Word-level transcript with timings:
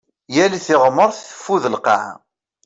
Yal 0.35 0.53
tiɣmert 0.65 1.19
teffud 1.29 1.63
lqaɛa. 1.75 2.13